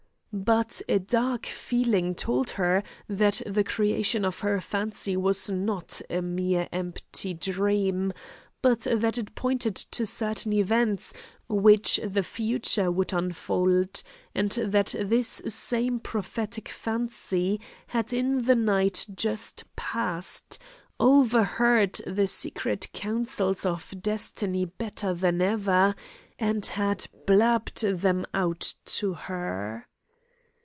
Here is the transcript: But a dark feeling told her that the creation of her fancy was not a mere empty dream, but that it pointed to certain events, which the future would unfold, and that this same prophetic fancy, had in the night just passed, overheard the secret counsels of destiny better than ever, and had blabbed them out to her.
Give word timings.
But 0.33 0.81
a 0.87 0.97
dark 0.97 1.45
feeling 1.45 2.15
told 2.15 2.51
her 2.51 2.83
that 3.09 3.41
the 3.45 3.65
creation 3.65 4.23
of 4.23 4.39
her 4.39 4.61
fancy 4.61 5.17
was 5.17 5.49
not 5.49 6.01
a 6.09 6.21
mere 6.21 6.69
empty 6.71 7.33
dream, 7.33 8.13
but 8.61 8.87
that 8.89 9.17
it 9.17 9.35
pointed 9.35 9.75
to 9.75 10.05
certain 10.05 10.53
events, 10.53 11.13
which 11.49 11.99
the 12.01 12.23
future 12.23 12.89
would 12.89 13.11
unfold, 13.11 14.01
and 14.33 14.51
that 14.53 14.95
this 14.97 15.41
same 15.49 15.99
prophetic 15.99 16.69
fancy, 16.69 17.59
had 17.87 18.13
in 18.13 18.37
the 18.43 18.55
night 18.55 19.05
just 19.13 19.65
passed, 19.75 20.57
overheard 20.97 21.91
the 22.07 22.25
secret 22.27 22.87
counsels 22.93 23.65
of 23.65 23.93
destiny 24.01 24.63
better 24.63 25.13
than 25.13 25.41
ever, 25.41 25.93
and 26.39 26.67
had 26.67 27.05
blabbed 27.27 27.81
them 27.81 28.25
out 28.33 28.75
to 28.85 29.13
her. 29.13 29.85